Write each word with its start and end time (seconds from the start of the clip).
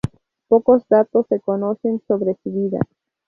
Pocos 0.47 0.87
datos 0.87 1.27
se 1.27 1.39
conocen 1.41 2.01
sobre 2.07 2.35
su 2.41 2.51
vida. 2.51 2.79